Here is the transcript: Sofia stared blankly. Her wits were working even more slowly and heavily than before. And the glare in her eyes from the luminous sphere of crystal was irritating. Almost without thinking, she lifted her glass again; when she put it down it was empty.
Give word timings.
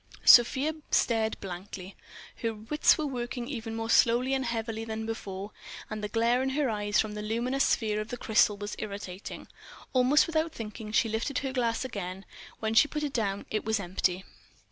Sofia 0.25 0.73
stared 0.89 1.39
blankly. 1.41 1.95
Her 2.37 2.55
wits 2.55 2.97
were 2.97 3.05
working 3.05 3.47
even 3.47 3.75
more 3.75 3.91
slowly 3.91 4.33
and 4.33 4.43
heavily 4.43 4.83
than 4.83 5.05
before. 5.05 5.51
And 5.91 6.03
the 6.03 6.07
glare 6.07 6.41
in 6.41 6.49
her 6.49 6.71
eyes 6.71 6.99
from 6.99 7.13
the 7.13 7.21
luminous 7.21 7.63
sphere 7.65 8.01
of 8.01 8.09
crystal 8.19 8.57
was 8.57 8.75
irritating. 8.79 9.47
Almost 9.93 10.25
without 10.25 10.53
thinking, 10.53 10.91
she 10.91 11.07
lifted 11.07 11.37
her 11.45 11.53
glass 11.53 11.85
again; 11.85 12.25
when 12.59 12.73
she 12.73 12.87
put 12.87 13.03
it 13.03 13.13
down 13.13 13.45
it 13.51 13.63
was 13.63 13.79
empty. 13.79 14.23